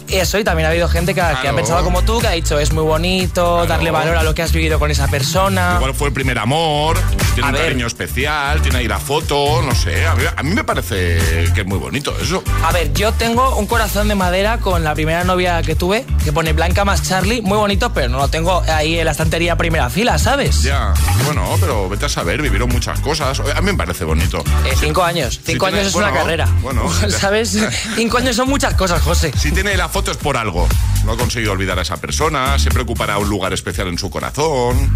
Eso, 0.08 0.40
y 0.40 0.44
también 0.46 0.66
ha 0.68 0.70
habido 0.70 0.88
gente 0.88 1.14
que, 1.14 1.20
ha- 1.22 1.32
que 1.32 1.38
ha 1.40 1.42
Claro. 1.42 1.58
pensado 1.58 1.84
como 1.84 2.04
tú, 2.04 2.20
que 2.20 2.28
ha 2.28 2.32
dicho 2.32 2.58
es 2.58 2.72
muy 2.72 2.84
bonito, 2.84 3.66
darle 3.66 3.92
valor 3.92 4.16
a 4.16 4.24
lo 4.24 4.34
que 4.34 4.44
has 4.44 4.52
vivido 4.54 4.80
con 4.80 4.90
esa 4.92 5.08
persona. 5.10 5.74
Igual 5.76 5.94
fue 5.94 6.08
el 6.08 6.14
primer 6.14 6.40
amor, 6.40 6.98
tiene 7.36 7.50
un 7.50 7.56
cariño 7.56 7.88
especial, 7.88 8.62
tiene 8.62 8.78
ahí 8.80 8.88
la 8.88 9.00
foto, 9.00 9.62
no 9.62 9.76
sé. 9.76 10.06
A 10.06 10.16
mí, 10.16 10.24
a 10.36 10.44
mí 10.44 10.52
me 10.54 10.64
parece 10.64 11.18
que 11.54 11.62
es 11.62 11.66
muy 11.68 11.78
bonito 11.80 12.16
eso. 12.22 12.42
A 12.64 12.72
ver, 12.72 12.94
yo 12.94 13.12
tengo 13.14 13.58
un 13.58 13.66
corazón 13.68 14.08
de 14.08 14.16
madera 14.16 14.60
con 14.60 14.84
la 14.86 14.94
primera 14.94 15.26
novia 15.26 15.62
que 15.64 15.76
tuve, 15.76 16.06
que 16.24 16.32
pone 16.32 16.54
Blanca 16.54 16.86
más 16.86 17.04
Charlie, 17.04 17.42
muy 17.42 17.58
bonito, 17.58 17.92
pero 17.94 18.08
no 18.08 18.18
lo 18.20 18.30
tengo 18.30 18.64
ahí 18.68 19.00
en 19.00 19.06
la 19.06 19.12
estantería 19.12 19.56
primera 19.58 19.90
fila, 19.90 20.18
¿sabes? 20.20 20.62
Ya, 20.64 20.77
bueno, 21.26 21.56
pero 21.60 21.90
vete 21.90 22.06
a 22.06 22.10
saber, 22.10 22.42
vivieron 22.42 22.70
muchas 22.70 23.00
cosas. 23.00 23.40
A 23.40 23.62
mí 23.62 23.72
me 23.72 23.78
parece 23.78 24.04
bonito. 24.04 24.44
Eh, 24.66 24.74
cinco 24.80 25.04
años, 25.04 25.40
cinco 25.44 25.66
tiene- 25.66 25.80
años 25.80 25.88
es 25.88 25.94
bueno, 25.94 26.10
una 26.10 26.18
carrera. 26.20 26.48
Bueno, 26.62 26.84
¿Sabes? 27.10 27.58
cinco 27.96 28.18
años 28.18 28.36
son 28.36 28.50
muchas 28.50 28.74
cosas, 28.76 29.02
José. 29.02 29.32
Si 29.38 29.52
tiene 29.52 29.76
la 29.78 29.90
foto 29.90 30.12
es 30.12 30.18
por 30.18 30.38
algo. 30.38 30.68
No 31.06 31.14
ha 31.14 31.18
conseguido 31.18 31.52
olvidar 31.54 31.80
a 31.80 31.84
esa 31.84 31.98
persona, 31.98 32.58
se 32.60 32.70
preocupará 32.70 33.18
un 33.18 33.30
lugar 33.30 33.54
especial 33.54 33.88
en 33.88 33.98
su 33.98 34.10
corazón. 34.10 34.92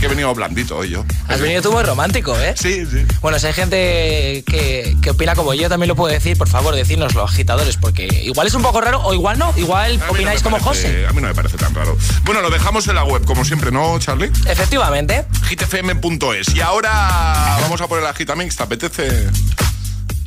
Que 0.00 0.06
he 0.06 0.08
venido 0.08 0.34
blandito 0.34 0.76
hoy 0.76 0.90
yo. 0.90 1.04
Has 1.28 1.40
venido 1.40 1.62
tú 1.62 1.72
muy 1.72 1.82
romántico, 1.82 2.38
¿eh? 2.38 2.54
Sí, 2.56 2.84
sí. 2.86 3.04
Bueno, 3.22 3.38
si 3.38 3.46
hay 3.46 3.52
gente 3.54 4.44
que, 4.46 4.96
que 5.00 5.10
opina 5.10 5.34
como 5.34 5.54
yo, 5.54 5.68
también 5.68 5.88
lo 5.88 5.96
puedo 5.96 6.12
decir, 6.12 6.36
por 6.36 6.48
favor, 6.48 6.74
decídnoslo, 6.74 7.22
agitadores, 7.24 7.76
porque 7.78 8.06
igual 8.24 8.46
es 8.46 8.54
un 8.54 8.62
poco 8.62 8.80
raro 8.80 9.00
o 9.02 9.14
igual 9.14 9.38
no, 9.38 9.52
igual 9.56 9.92
A 9.92 9.94
mí 9.94 10.00
no 10.06 10.10
opináis 10.12 10.42
como 10.42 10.58
parece- 10.58 10.88
José. 10.88 11.06
A 11.06 11.12
mí 11.12 11.20
no 11.22 11.28
me 11.28 11.34
parece 11.34 11.56
tan 11.56 11.74
raro. 11.74 11.96
Bueno, 12.24 12.42
lo 12.42 12.50
dejamos 12.50 12.86
en 12.88 12.94
la 12.96 13.04
web, 13.04 13.24
como 13.24 13.44
siempre, 13.44 13.70
¿no, 13.70 13.98
Charlie? 13.98 14.30
Efectivamente. 14.46 15.24
hitfm.es. 15.48 16.54
Y 16.54 16.60
ahora 16.60 17.56
vamos 17.62 17.80
a 17.80 17.86
poner 17.88 18.04
la 18.04 18.12
Gitamix, 18.12 18.56
¿te 18.56 18.62
apetece? 18.62 19.28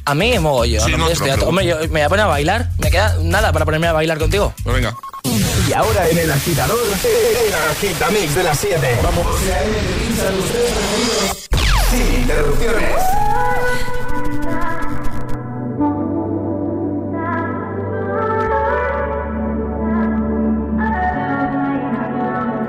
A 0.10 0.16
mí, 0.16 0.40
mogollón. 0.40 0.84
Sí, 0.84 0.92
no, 0.98 1.06
hombre, 1.46 1.68
yo 1.68 1.78
me 1.82 1.88
voy 1.88 2.02
a 2.02 2.10
poner 2.10 2.26
a 2.26 2.28
bailar. 2.28 2.70
Me 2.80 2.90
queda 2.90 3.16
nada 3.22 3.54
para 3.54 3.64
ponerme 3.64 3.86
a 3.86 3.94
bailar 3.94 4.18
contigo. 4.18 4.52
Pues 4.64 4.76
venga. 4.78 4.96
Y 5.24 5.74
ahora 5.74 6.10
en 6.10 6.18
el 6.18 6.32
agitador, 6.32 6.80
el 6.80 7.54
agitamix 7.54 8.34
de 8.34 8.44
las 8.44 8.58
7. 8.58 9.00
Vamos. 9.04 9.28
Sin 11.92 12.22
interrupciones. 12.22 12.90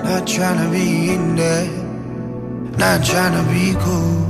Not 0.05 0.26
trying 0.26 0.59
to 0.59 0.70
be 0.70 1.14
in 1.14 1.37
there, 1.37 1.70
not 2.76 3.03
trying 3.03 3.33
to 3.33 3.42
be 3.50 3.72
cool, 3.83 4.29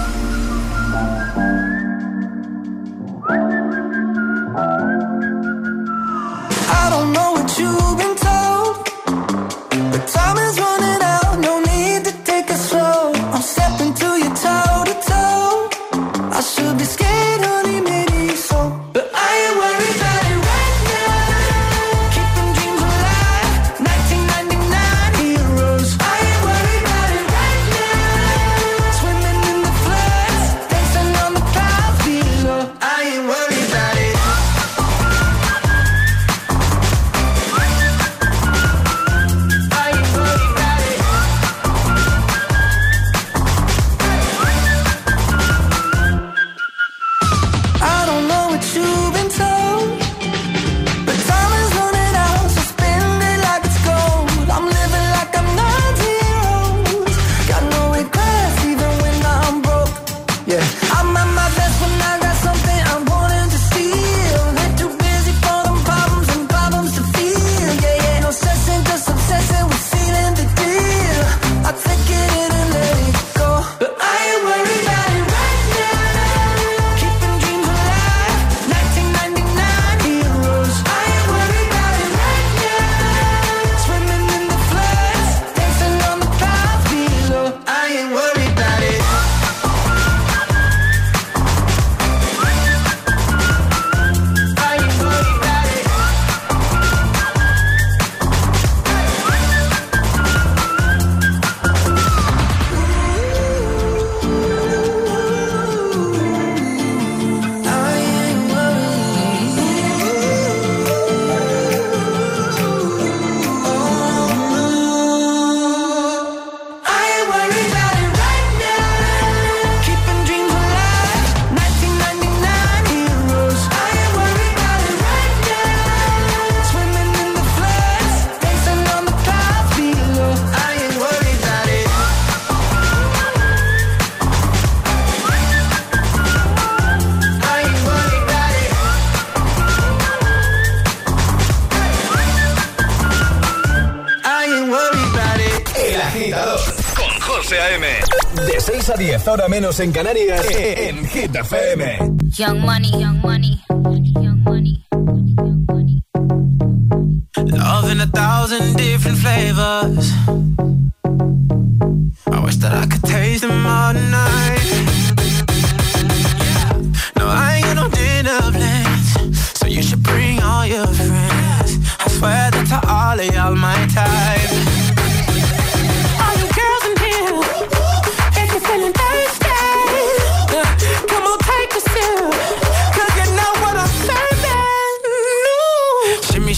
menos 149.61 149.79
en 149.79 149.91
Canarias, 149.91 150.43
en 150.55 151.05
Hit 151.05 151.35
FM. 151.35 151.99
Young 152.35 152.61
money, 152.61 152.89
young 152.99 153.10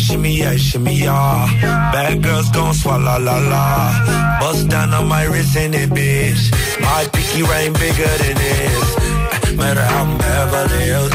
Shimmy, 0.00 0.38
yeah, 0.38 0.56
shimmy, 0.56 0.94
yeah. 0.94 1.46
Bad 1.92 2.22
girls 2.22 2.48
gon' 2.50 2.72
swallow 2.74 3.18
la 3.18 3.36
la. 3.52 4.38
Bust 4.40 4.68
down 4.68 4.94
on 4.94 5.06
my 5.08 5.24
wrist 5.24 5.56
and 5.56 5.74
it, 5.74 5.90
bitch. 5.90 6.42
My 6.80 7.04
pinky 7.12 7.42
ring 7.42 7.72
bigger 7.74 8.12
than 8.22 8.36
this. 8.42 9.56
Matter 9.56 9.84
how 9.84 10.04
I'm 10.04 10.18
Beverly 10.18 10.84
Hills. 10.90 11.12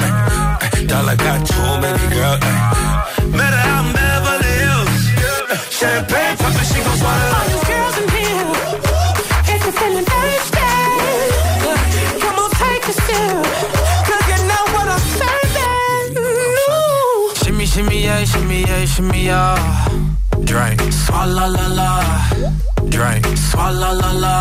Dollar 0.88 1.16
got 1.16 1.46
too 1.48 1.72
many 1.82 2.06
girls. 2.16 2.42
Matter 3.34 3.62
how 3.68 3.82
I'm 3.82 3.94
Beverly 3.98 4.54
Hills. 4.64 5.02
Champagne 5.74 6.38
poppin', 6.38 6.66
she 6.66 6.80
gon' 6.84 6.98
swallow. 6.98 7.55
Yeah, 18.16 18.26
shimmy, 18.26 18.61
yeah, 18.61 18.86
shimmy, 18.86 19.26
yeah. 19.26 19.88
Drink, 20.43 20.80
swalla 21.03 21.45
la 21.55 21.68
la. 21.80 21.89
Drink, 22.89 23.26
swalla 23.47 23.89
la 24.01 24.11
la. 24.24 24.36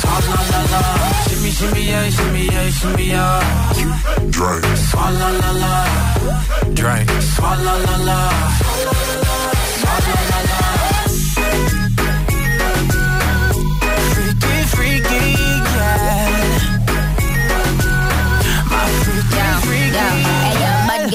Swalla 0.00 0.38
la 0.52 0.60
la. 0.72 0.82
Shimmy, 1.28 1.50
shimmy, 1.58 1.82
yeah, 1.92 2.10
shimmy, 2.16 2.44
yeah, 2.46 2.70
shimmy, 2.78 3.06
yeah. 3.14 3.40
Drink, 4.36 4.64
swalla 4.88 5.28
la 5.40 5.50
la. 5.62 5.74
Drink, 6.80 7.08
swalla 7.34 7.74
la 7.86 7.96
la. 8.08 8.20
Swalla 9.80 10.16
la 10.30 10.38
la. 10.48 11.09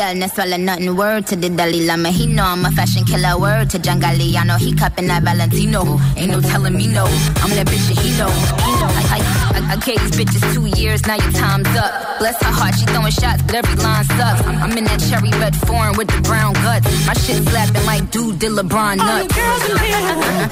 Girl, 0.05 0.19
no 0.19 0.27
swallow 0.27 0.57
nothing. 0.57 0.95
Word 0.95 1.27
to 1.27 1.35
the 1.35 1.49
Dalai 1.49 1.85
Lama. 1.85 2.09
He 2.09 2.27
know 2.27 2.43
I'm 2.43 2.65
a 2.65 2.71
fashion 2.71 3.05
killer. 3.05 3.37
Word 3.39 3.69
to 3.71 3.79
John 3.79 3.99
Galliano. 3.99 4.57
He 4.57 4.73
cupping 4.73 5.07
that 5.07 5.23
Valentino. 5.23 5.99
Ain't 6.15 6.31
no 6.31 6.41
telling 6.41 6.73
me 6.73 6.87
no. 6.87 7.05
I'm 7.41 7.51
that 7.57 7.67
bitch 7.67 7.87
that 7.89 7.99
he 8.03 8.11
know. 8.17 8.29
He 8.65 8.71
know. 8.81 8.89
I, 8.89 9.03
I, 9.15 9.19
I, 9.57 9.73
I 9.73 9.75
gave 9.77 9.99
these 10.01 10.11
bitches 10.11 10.43
two 10.53 10.65
years. 10.79 11.05
Now 11.07 11.15
your 11.15 11.31
time's 11.31 11.67
up. 11.77 12.19
Bless 12.19 12.41
her 12.43 12.51
heart. 12.51 12.75
She 12.75 12.85
throwing 12.85 13.11
shots, 13.11 13.41
but 13.43 13.55
every 13.55 13.75
line 13.81 14.05
sucks. 14.05 14.41
I'm, 14.45 14.77
in 14.77 14.83
that 14.85 14.99
cherry 15.09 15.31
red 15.39 15.55
foreign 15.55 15.97
with 15.97 16.07
the 16.07 16.21
brown 16.21 16.53
guts. 16.53 16.85
My 17.07 17.13
shit 17.13 17.43
slapping 17.47 17.85
like 17.85 18.11
dude 18.11 18.39
did 18.39 18.51
LeBron 18.51 18.97
nuts. 18.97 19.09
All 19.09 19.21
you 19.23 19.29
girls 19.29 19.63
in 19.69 19.77
here, 19.77 20.49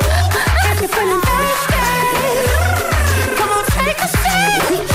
if 0.71 0.79
you're 0.81 0.89
feeling 0.89 1.21
thirsty, 1.21 1.77
come 3.37 3.49
on, 3.49 3.63
take 3.65 3.99
a 3.99 4.07
sip. 4.07 4.92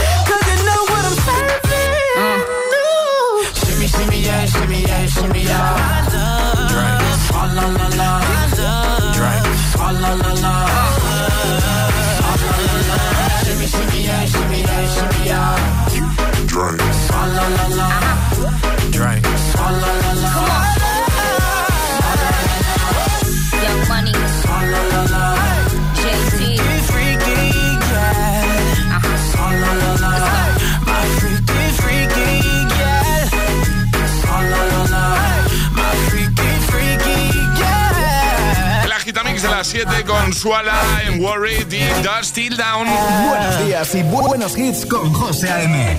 7 40.29 40.33
con 40.33 40.33
Suala 40.35 40.81
en 41.07 41.21
Worried 41.23 41.73
y 41.73 41.85
Dust 42.03 42.35
Till 42.35 42.57
Down. 42.57 42.87
Buenos 43.29 43.67
días 43.67 43.95
y 43.95 44.03
bu- 44.03 44.27
buenos 44.27 44.57
hits 44.59 44.85
con 44.85 45.13
José 45.13 45.51
A.M. 45.51 45.99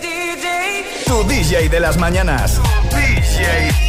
Tu 1.06 1.24
DJ 1.28 1.70
de 1.70 1.80
las 1.80 1.98
mañanas. 1.98 2.60
DJ. 2.92 3.89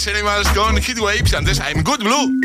Glass 0.00 0.16
Animals 0.16 0.48
con 0.50 0.76
Heatwaves, 0.80 1.34
antes 1.34 1.58
I'm 1.58 1.82
Good 1.82 1.98
Blue. 1.98 2.40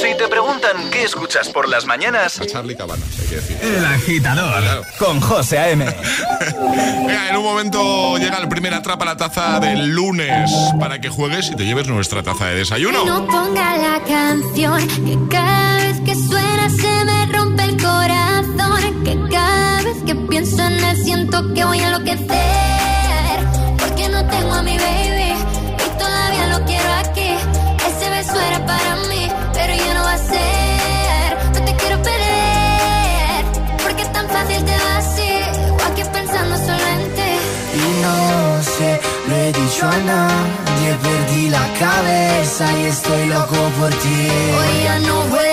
Si 0.00 0.16
te 0.18 0.28
preguntan 0.28 0.90
qué 0.90 1.04
escuchas 1.04 1.48
por 1.48 1.66
las 1.66 1.86
mañanas, 1.86 2.40
a 2.40 2.46
Charlie 2.46 2.76
Cabana, 2.76 3.02
hay 3.20 3.26
que 3.26 3.36
decir. 3.36 3.58
El 3.62 3.84
agitador 3.84 4.60
claro. 4.62 4.82
con 4.98 5.20
José 5.20 5.58
A.M. 5.58 5.86
en 7.30 7.36
un 7.36 7.42
momento 7.42 8.18
llega 8.18 8.38
el 8.38 8.48
primer 8.48 8.74
atrapa 8.74 9.04
la 9.04 9.16
taza 9.16 9.60
del 9.60 9.94
lunes 9.94 10.50
para 10.78 11.00
que 11.00 11.08
juegues 11.08 11.50
y 11.50 11.56
te 11.56 11.64
lleves 11.64 11.88
nuestra 11.88 12.22
taza 12.22 12.48
de 12.48 12.56
desayuno. 12.56 13.04
Que 13.04 13.10
no 13.10 13.26
ponga 13.26 13.76
la 13.76 14.02
canción 14.04 14.86
que 14.88 15.18
cada 15.30 15.76
vez 15.76 16.00
que 16.00 16.14
suena 16.14 16.68
se 16.68 17.04
me 17.04 17.26
rompe 17.32 17.62
el 17.62 17.76
corazón, 17.80 19.04
que 19.04 19.18
cada 19.30 19.82
vez 19.82 19.96
que 20.04 20.14
pienso 20.14 20.62
en 20.62 20.84
él 20.84 21.02
siento 21.02 21.54
que 21.54 21.64
voy 21.64 21.78
a 21.78 21.86
enloquecer, 21.86 23.46
porque 23.78 24.08
no 24.08 24.26
tengo 24.28 24.52
a 24.52 24.62
mi 24.62 24.81
dicho 39.52 39.86
a 39.86 39.96
nadie 39.98 40.94
Perdí 41.02 41.48
la 41.48 41.66
cabeza 41.78 42.64
y 42.78 42.84
estoy 42.86 43.26
loco 43.26 43.56
por 43.78 43.90
ti 43.90 44.28
Hoy 44.58 44.84
ya 44.84 44.98
no 45.00 45.22
voy 45.28 45.51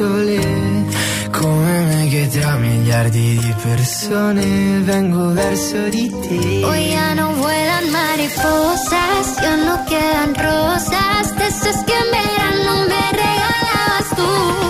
sole. 0.00 0.40
Come 1.30 1.84
me 1.88 2.08
che 2.08 2.28
tra 2.28 2.56
miliardi 2.56 3.38
di 3.38 3.54
persone 3.62 4.80
vengo 4.80 5.32
verso 5.32 5.88
di 5.88 6.08
te. 6.22 6.64
Hoy 6.64 6.88
ya 6.88 7.14
no 7.14 7.34
vuelan 7.34 7.86
mariposas, 7.90 9.26
ya 9.44 9.56
no 9.66 9.74
quedan 9.84 10.32
rosas. 10.34 11.24
De 11.36 11.46
esas 11.46 11.78
que 11.86 11.96
en 12.02 12.08
verano 12.18 12.72
me 12.90 13.02
regalabas 13.22 14.08
tú. 14.16 14.69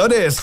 agitadores. 0.00 0.39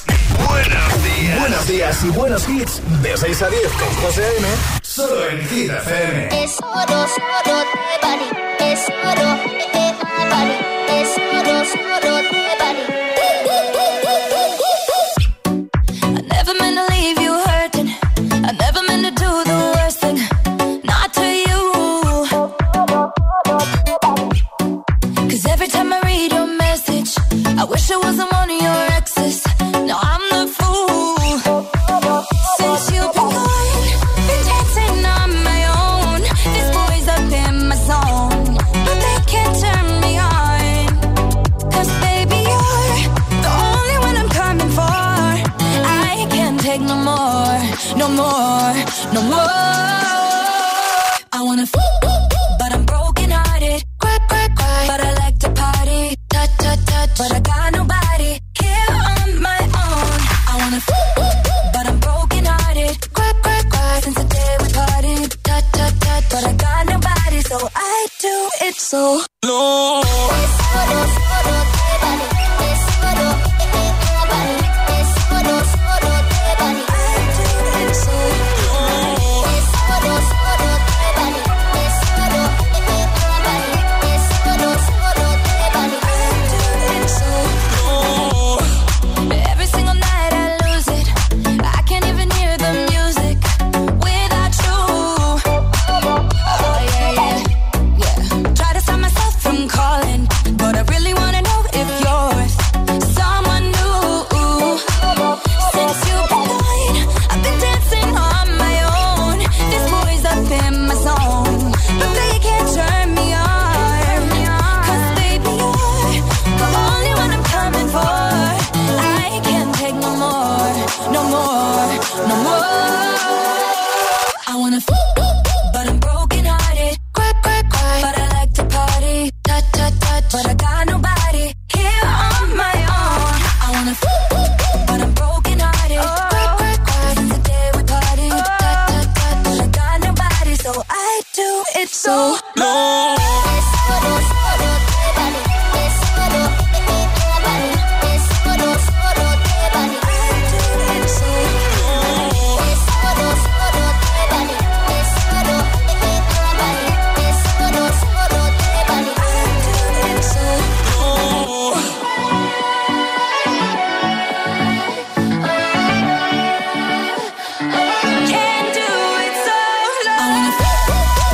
Wanna 170.37 171.26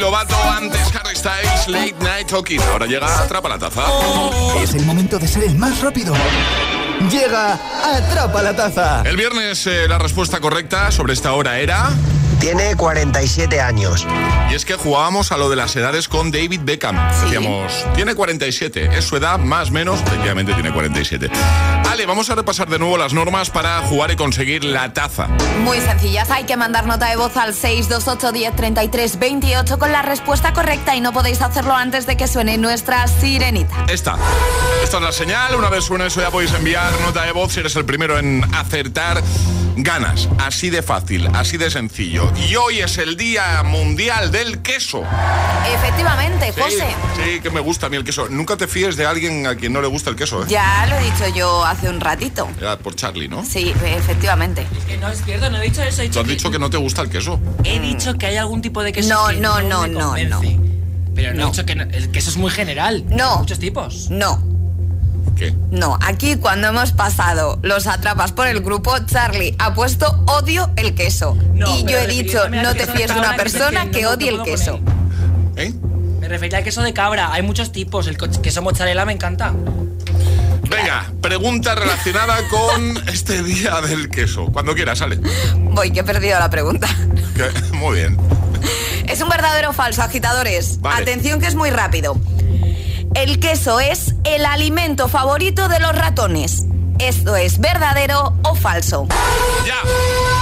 Lovato, 0.00 0.34
antes 0.50 0.80
Harry 0.96 1.14
Styles, 1.14 1.68
Late 1.68 1.94
Night 2.00 2.26
Talking. 2.26 2.60
Ahora 2.72 2.86
llega 2.86 3.22
Atrapa 3.22 3.50
la 3.50 3.58
Taza. 3.58 3.82
Es 4.62 4.74
el 4.74 4.86
momento 4.86 5.18
de 5.18 5.28
ser 5.28 5.44
el 5.44 5.56
más 5.56 5.82
rápido. 5.82 6.14
Llega 7.10 7.58
Atrapa 7.84 8.42
la 8.42 8.56
Taza. 8.56 9.02
El 9.04 9.16
viernes 9.16 9.66
eh, 9.66 9.86
la 9.86 9.98
respuesta 9.98 10.40
correcta 10.40 10.90
sobre 10.90 11.12
esta 11.12 11.34
hora 11.34 11.58
era... 11.58 11.90
Tiene 12.40 12.74
47 12.74 13.60
años. 13.60 14.06
Y 14.50 14.54
es 14.54 14.64
que 14.64 14.74
jugábamos 14.74 15.30
a 15.32 15.36
lo 15.36 15.50
de 15.50 15.56
las 15.56 15.76
edades 15.76 16.08
con 16.08 16.30
David 16.30 16.62
Beckham. 16.64 16.96
Decíamos, 17.20 17.84
tiene 17.94 18.14
47, 18.14 18.96
es 18.96 19.04
su 19.04 19.16
edad 19.16 19.38
más 19.38 19.70
menos, 19.70 20.00
efectivamente 20.00 20.54
tiene 20.54 20.72
47. 20.72 21.30
Vamos 22.06 22.30
a 22.30 22.34
repasar 22.34 22.68
de 22.68 22.78
nuevo 22.78 22.96
las 22.96 23.12
normas 23.12 23.50
para 23.50 23.80
jugar 23.82 24.10
y 24.10 24.16
conseguir 24.16 24.64
la 24.64 24.92
taza. 24.92 25.28
Muy 25.64 25.80
sencillas, 25.80 26.30
hay 26.30 26.44
que 26.44 26.56
mandar 26.56 26.86
nota 26.86 27.06
de 27.08 27.16
voz 27.16 27.36
al 27.36 27.54
628 27.54 28.32
10 28.32 28.56
33 28.56 29.18
28 29.18 29.78
con 29.78 29.92
la 29.92 30.02
respuesta 30.02 30.52
correcta 30.52 30.96
y 30.96 31.00
no 31.00 31.12
podéis 31.12 31.40
hacerlo 31.42 31.74
antes 31.74 32.06
de 32.06 32.16
que 32.16 32.26
suene 32.26 32.58
nuestra 32.58 33.06
sirenita. 33.06 33.84
Esta. 33.88 34.16
Esta 34.82 34.96
es 34.96 35.02
la 35.02 35.12
señal. 35.12 35.54
Una 35.54 35.68
vez 35.68 35.84
suene 35.84 36.06
eso 36.06 36.20
ya 36.20 36.30
podéis 36.30 36.52
enviar 36.54 36.90
nota 37.02 37.24
de 37.24 37.32
voz 37.32 37.52
si 37.52 37.60
eres 37.60 37.76
el 37.76 37.84
primero 37.84 38.18
en 38.18 38.42
acertar. 38.54 39.22
Ganas. 39.76 40.28
Así 40.38 40.68
de 40.68 40.82
fácil, 40.82 41.28
así 41.34 41.56
de 41.56 41.70
sencillo. 41.70 42.30
Y 42.48 42.56
hoy 42.56 42.80
es 42.80 42.98
el 42.98 43.16
Día 43.16 43.62
Mundial 43.62 44.30
del 44.30 44.60
Queso. 44.62 45.02
Efectivamente, 45.72 46.52
Sí, 46.52 46.60
José. 46.60 46.86
Sí, 47.16 47.40
que 47.40 47.50
me 47.50 47.60
gusta 47.60 47.86
a 47.86 47.88
mí 47.88 47.96
el 47.96 48.04
queso. 48.04 48.28
Nunca 48.28 48.56
te 48.56 48.66
fíes 48.66 48.96
de 48.96 49.06
alguien 49.06 49.46
a 49.46 49.54
quien 49.54 49.72
no 49.72 49.80
le 49.80 49.88
gusta 49.88 50.10
el 50.10 50.16
queso, 50.16 50.42
¿eh? 50.42 50.46
Ya 50.48 50.86
lo 50.88 50.96
he 50.96 51.04
dicho 51.04 51.28
yo 51.34 51.64
hace 51.64 51.88
un 51.90 52.00
ratito. 52.00 52.48
Ya, 52.60 52.78
por 52.78 52.94
Charlie, 52.94 53.28
¿no? 53.28 53.44
Sí, 53.44 53.72
efectivamente. 53.84 54.66
Que 54.86 54.96
no 54.96 55.08
es 55.08 55.22
cierto, 55.24 55.50
no 55.50 55.58
he 55.58 55.62
dicho 55.64 55.82
eso. 55.82 56.02
He 56.02 56.08
Tú 56.08 56.10
dicho, 56.10 56.20
has 56.20 56.26
que, 56.26 56.32
dicho 56.32 56.50
que 56.50 56.58
no 56.58 56.70
te 56.70 56.76
gusta 56.78 57.02
el 57.02 57.10
queso. 57.10 57.38
he 57.64 57.78
dicho 57.80 58.14
que 58.18 58.26
hay 58.26 58.36
algún 58.36 58.62
tipo 58.62 58.82
de 58.82 58.92
queso 58.92 59.08
No, 59.14 59.28
que 59.28 59.36
no, 59.36 59.60
no, 59.62 59.82
me 59.82 59.88
no, 59.88 60.06
convence. 60.08 60.58
Pero 61.14 61.34
no, 61.34 61.42
he 61.42 61.46
dicho 61.46 61.66
que 61.66 61.74
no- 61.74 61.82
el 61.84 62.10
queso 62.10 62.30
es 62.30 62.36
muy 62.36 62.50
general. 62.50 63.04
No. 63.08 63.32
Hay 63.32 63.38
muchos 63.40 63.58
tipos. 63.58 64.08
No. 64.10 64.42
¿Qué? 65.36 65.54
No, 65.70 65.98
aquí 66.02 66.36
cuando 66.36 66.68
hemos 66.68 66.92
pasado 66.92 67.58
los 67.62 67.86
atrapas 67.86 68.32
por 68.32 68.46
el 68.46 68.60
grupo, 68.60 68.94
Charlie 69.06 69.54
ha 69.58 69.74
puesto 69.74 70.06
odio 70.26 70.70
el 70.76 70.94
queso. 70.94 71.36
No, 71.54 71.76
y 71.78 71.84
yo 71.84 71.98
he 71.98 72.06
dicho, 72.06 72.48
no 72.48 72.74
te 72.74 72.86
fíes 72.86 73.12
de 73.12 73.18
una 73.20 73.36
persona 73.36 73.86
que 73.86 73.90
que 73.90 74.02
no- 74.02 74.10
no 74.10 74.14
odie 74.16 74.28
el 74.30 74.42
queso. 74.42 74.80
¿Eh? 75.56 75.72
Me 76.20 76.28
refería 76.28 76.58
al 76.58 76.64
queso 76.64 76.82
de 76.82 76.92
cabra. 76.92 77.32
Hay 77.32 77.42
muchos 77.42 77.72
tipos. 77.72 78.06
El 78.06 78.16
queso 78.16 78.62
mozzarella 78.62 79.04
me 79.06 79.12
encanta. 79.14 79.52
Venga, 80.70 81.12
pregunta 81.20 81.74
relacionada 81.74 82.36
con 82.48 82.96
este 83.08 83.42
Día 83.42 83.80
del 83.80 84.08
Queso. 84.08 84.46
Cuando 84.46 84.74
quieras, 84.74 84.98
sale. 84.98 85.18
Voy, 85.56 85.90
que 85.90 86.00
he 86.00 86.04
perdido 86.04 86.38
la 86.38 86.48
pregunta. 86.48 86.88
Muy 87.72 87.96
bien. 87.96 88.16
¿Es 89.08 89.20
un 89.20 89.28
verdadero 89.28 89.70
o 89.70 89.72
falso, 89.72 90.02
agitadores? 90.02 90.80
Vale. 90.80 91.02
Atención 91.02 91.40
que 91.40 91.48
es 91.48 91.56
muy 91.56 91.70
rápido. 91.70 92.16
El 93.14 93.40
queso 93.40 93.80
es 93.80 94.14
el 94.22 94.46
alimento 94.46 95.08
favorito 95.08 95.68
de 95.68 95.80
los 95.80 95.92
ratones. 95.92 96.64
¿Esto 97.00 97.34
es 97.36 97.58
verdadero 97.58 98.34
o 98.42 98.54
falso? 98.54 99.06
Ya. 99.66 99.76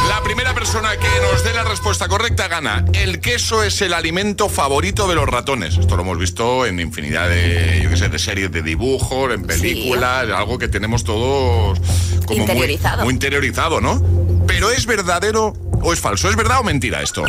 La 0.09 0.23
primera 0.23 0.55
persona 0.55 0.97
que 0.97 1.07
nos 1.31 1.45
dé 1.45 1.53
la 1.55 1.63
respuesta 1.65 2.09
correcta 2.09 2.49
gana. 2.49 2.85
El 2.93 3.21
queso 3.21 3.63
es 3.63 3.81
el 3.83 3.95
alimento 3.95 4.49
favorito 4.49 5.07
de 5.09 5.15
los 5.15 5.27
ratones. 5.29 5.77
Esto 5.79 5.97
lo 5.97 6.03
hemos 6.03 6.19
visto 6.19 6.67
en 6.67 6.81
infinidad 6.81 7.29
de, 7.29 7.81
yo 7.83 7.91
qué 7.91 7.97
sé, 7.97 8.09
de 8.09 8.19
series 8.19 8.51
de 8.51 8.63
dibujos, 8.63 9.33
en 9.33 9.45
películas, 9.45 10.27
algo 10.35 10.59
que 10.59 10.69
tenemos 10.69 11.05
todos 11.05 11.79
como 12.27 12.39
muy- 12.39 12.41
Interiorizado. 12.41 13.05
Muy, 13.05 13.15
interiorizado, 13.15 13.81
¿no? 13.81 14.03
Pero 14.47 14.71
¿es 14.71 14.87
verdadero 14.87 15.55
o 15.83 15.93
es 15.93 16.01
falso? 16.01 16.29
¿Es 16.29 16.37
verdad 16.37 16.59
o 16.61 16.65
mentira 16.65 17.03
esto? 17.03 17.25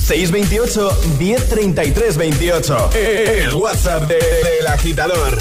628 0.00 0.98
1033 1.18 2.16
28. 2.16 2.90
El 2.94 3.54
WhatsApp 3.54 4.02
de- 4.08 4.14
del 4.16 4.66
agitador. 4.66 5.38